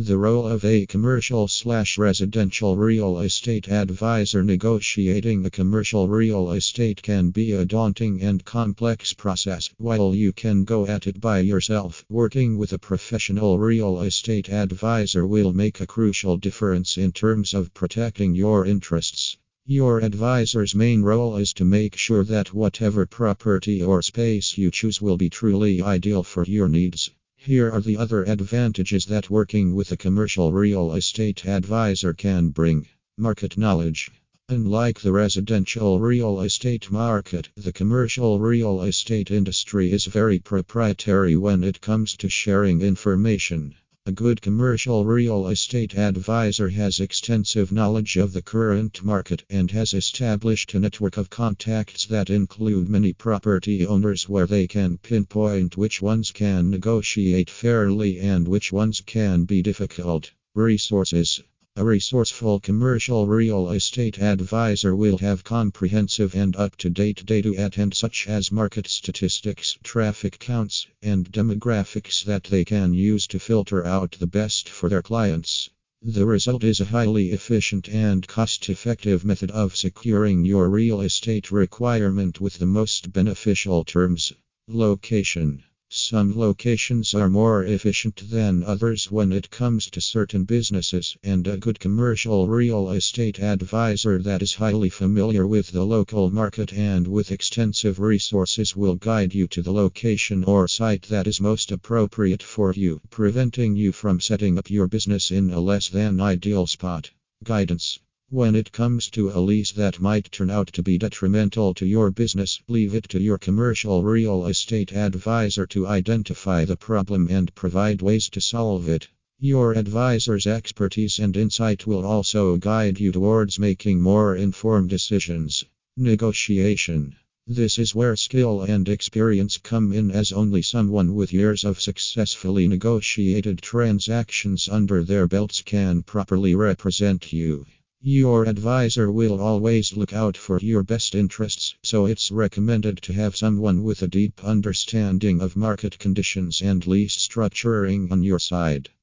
The 0.00 0.16
role 0.16 0.46
of 0.46 0.64
a 0.64 0.86
commercial 0.86 1.48
slash 1.48 1.98
residential 1.98 2.76
real 2.76 3.18
estate 3.18 3.68
advisor 3.68 4.44
negotiating 4.44 5.44
a 5.44 5.50
commercial 5.50 6.06
real 6.06 6.52
estate 6.52 7.02
can 7.02 7.30
be 7.30 7.50
a 7.50 7.64
daunting 7.64 8.22
and 8.22 8.44
complex 8.44 9.12
process. 9.12 9.70
While 9.76 10.14
you 10.14 10.32
can 10.32 10.62
go 10.62 10.86
at 10.86 11.08
it 11.08 11.20
by 11.20 11.40
yourself, 11.40 12.04
working 12.08 12.58
with 12.58 12.72
a 12.72 12.78
professional 12.78 13.58
real 13.58 14.00
estate 14.02 14.48
advisor 14.48 15.26
will 15.26 15.52
make 15.52 15.80
a 15.80 15.86
crucial 15.88 16.36
difference 16.36 16.96
in 16.96 17.10
terms 17.10 17.52
of 17.52 17.74
protecting 17.74 18.36
your 18.36 18.64
interests. 18.66 19.36
Your 19.66 19.98
advisor's 19.98 20.76
main 20.76 21.02
role 21.02 21.36
is 21.38 21.52
to 21.54 21.64
make 21.64 21.96
sure 21.96 22.22
that 22.22 22.54
whatever 22.54 23.04
property 23.04 23.82
or 23.82 24.00
space 24.02 24.56
you 24.56 24.70
choose 24.70 25.02
will 25.02 25.16
be 25.16 25.28
truly 25.28 25.82
ideal 25.82 26.22
for 26.22 26.44
your 26.44 26.68
needs. 26.68 27.10
Here 27.40 27.70
are 27.70 27.80
the 27.80 27.96
other 27.96 28.24
advantages 28.24 29.06
that 29.06 29.30
working 29.30 29.74
with 29.74 29.92
a 29.92 29.96
commercial 29.96 30.52
real 30.52 30.92
estate 30.92 31.46
advisor 31.46 32.12
can 32.12 32.48
bring. 32.48 32.88
Market 33.16 33.56
knowledge. 33.56 34.10
Unlike 34.48 35.00
the 35.00 35.12
residential 35.12 36.00
real 36.00 36.40
estate 36.40 36.90
market, 36.90 37.48
the 37.56 37.72
commercial 37.72 38.40
real 38.40 38.82
estate 38.82 39.30
industry 39.30 39.92
is 39.92 40.04
very 40.06 40.40
proprietary 40.40 41.36
when 41.36 41.62
it 41.62 41.80
comes 41.80 42.16
to 42.16 42.28
sharing 42.28 42.82
information. 42.82 43.76
A 44.08 44.12
good 44.12 44.40
commercial 44.40 45.04
real 45.04 45.48
estate 45.48 45.94
advisor 45.94 46.70
has 46.70 46.98
extensive 46.98 47.70
knowledge 47.70 48.16
of 48.16 48.32
the 48.32 48.40
current 48.40 49.04
market 49.04 49.44
and 49.50 49.70
has 49.72 49.92
established 49.92 50.72
a 50.72 50.80
network 50.80 51.18
of 51.18 51.28
contacts 51.28 52.06
that 52.06 52.30
include 52.30 52.88
many 52.88 53.12
property 53.12 53.84
owners 53.84 54.26
where 54.26 54.46
they 54.46 54.66
can 54.66 54.96
pinpoint 54.96 55.76
which 55.76 56.00
ones 56.00 56.30
can 56.30 56.70
negotiate 56.70 57.50
fairly 57.50 58.18
and 58.18 58.48
which 58.48 58.72
ones 58.72 59.02
can 59.02 59.44
be 59.44 59.60
difficult. 59.60 60.30
Resources 60.54 61.42
a 61.78 61.84
resourceful 61.84 62.58
commercial 62.58 63.28
real 63.28 63.70
estate 63.70 64.18
advisor 64.18 64.96
will 64.96 65.16
have 65.18 65.44
comprehensive 65.44 66.34
and 66.34 66.56
up 66.56 66.74
to 66.74 66.90
date 66.90 67.24
data 67.24 67.54
at 67.56 67.76
hand, 67.76 67.94
such 67.94 68.26
as 68.26 68.50
market 68.50 68.88
statistics, 68.88 69.78
traffic 69.84 70.40
counts, 70.40 70.88
and 71.02 71.30
demographics 71.30 72.24
that 72.24 72.42
they 72.42 72.64
can 72.64 72.92
use 72.92 73.28
to 73.28 73.38
filter 73.38 73.86
out 73.86 74.10
the 74.18 74.26
best 74.26 74.68
for 74.68 74.88
their 74.88 75.02
clients. 75.02 75.70
The 76.02 76.26
result 76.26 76.64
is 76.64 76.80
a 76.80 76.84
highly 76.86 77.30
efficient 77.30 77.88
and 77.88 78.26
cost 78.26 78.68
effective 78.68 79.24
method 79.24 79.52
of 79.52 79.76
securing 79.76 80.44
your 80.44 80.68
real 80.68 81.00
estate 81.00 81.52
requirement 81.52 82.40
with 82.40 82.58
the 82.58 82.66
most 82.66 83.12
beneficial 83.12 83.84
terms. 83.84 84.32
Location 84.66 85.62
some 85.90 86.38
locations 86.38 87.14
are 87.14 87.30
more 87.30 87.64
efficient 87.64 88.22
than 88.30 88.62
others 88.62 89.10
when 89.10 89.32
it 89.32 89.50
comes 89.50 89.88
to 89.88 90.00
certain 90.00 90.44
businesses, 90.44 91.16
and 91.22 91.46
a 91.46 91.56
good 91.56 91.80
commercial 91.80 92.46
real 92.46 92.90
estate 92.90 93.40
advisor 93.40 94.18
that 94.18 94.42
is 94.42 94.54
highly 94.54 94.90
familiar 94.90 95.46
with 95.46 95.70
the 95.72 95.82
local 95.82 96.30
market 96.30 96.72
and 96.74 97.08
with 97.08 97.30
extensive 97.30 97.98
resources 97.98 98.76
will 98.76 98.96
guide 98.96 99.34
you 99.34 99.46
to 99.46 99.62
the 99.62 99.72
location 99.72 100.44
or 100.44 100.68
site 100.68 101.02
that 101.04 101.26
is 101.26 101.40
most 101.40 101.72
appropriate 101.72 102.42
for 102.42 102.72
you, 102.74 103.00
preventing 103.08 103.74
you 103.74 103.90
from 103.90 104.20
setting 104.20 104.58
up 104.58 104.68
your 104.68 104.86
business 104.86 105.30
in 105.30 105.50
a 105.50 105.58
less 105.58 105.88
than 105.88 106.20
ideal 106.20 106.66
spot. 106.66 107.10
Guidance 107.44 107.98
when 108.30 108.54
it 108.54 108.70
comes 108.70 109.08
to 109.08 109.30
a 109.30 109.40
lease 109.40 109.72
that 109.72 110.00
might 110.00 110.30
turn 110.30 110.50
out 110.50 110.66
to 110.66 110.82
be 110.82 110.98
detrimental 110.98 111.72
to 111.72 111.86
your 111.86 112.10
business, 112.10 112.60
leave 112.68 112.94
it 112.94 113.08
to 113.08 113.18
your 113.18 113.38
commercial 113.38 114.02
real 114.02 114.44
estate 114.46 114.92
advisor 114.92 115.66
to 115.66 115.86
identify 115.86 116.62
the 116.66 116.76
problem 116.76 117.26
and 117.30 117.54
provide 117.54 118.02
ways 118.02 118.28
to 118.28 118.38
solve 118.38 118.86
it. 118.86 119.08
Your 119.40 119.72
advisor's 119.72 120.46
expertise 120.46 121.18
and 121.18 121.34
insight 121.38 121.86
will 121.86 122.04
also 122.04 122.58
guide 122.58 123.00
you 123.00 123.12
towards 123.12 123.58
making 123.58 124.02
more 124.02 124.36
informed 124.36 124.90
decisions. 124.90 125.64
Negotiation. 125.96 127.16
This 127.46 127.78
is 127.78 127.94
where 127.94 128.14
skill 128.14 128.60
and 128.60 128.90
experience 128.90 129.56
come 129.56 129.94
in, 129.94 130.10
as 130.10 130.32
only 130.32 130.60
someone 130.60 131.14
with 131.14 131.32
years 131.32 131.64
of 131.64 131.80
successfully 131.80 132.68
negotiated 132.68 133.62
transactions 133.62 134.68
under 134.68 135.02
their 135.02 135.26
belts 135.26 135.62
can 135.62 136.02
properly 136.02 136.54
represent 136.54 137.32
you. 137.32 137.64
Your 138.00 138.44
advisor 138.44 139.10
will 139.10 139.40
always 139.40 139.96
look 139.96 140.12
out 140.12 140.36
for 140.36 140.60
your 140.60 140.84
best 140.84 141.16
interests, 141.16 141.74
so 141.82 142.06
it's 142.06 142.30
recommended 142.30 143.02
to 143.02 143.12
have 143.12 143.36
someone 143.36 143.82
with 143.82 144.02
a 144.02 144.06
deep 144.06 144.44
understanding 144.44 145.40
of 145.40 145.56
market 145.56 145.98
conditions 145.98 146.62
and 146.62 146.86
lease 146.86 147.16
structuring 147.16 148.12
on 148.12 148.22
your 148.22 148.38
side. 148.38 148.90